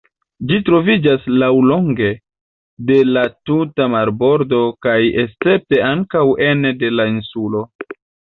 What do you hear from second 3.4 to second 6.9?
tuta marbordo kaj escepte ankaŭ ene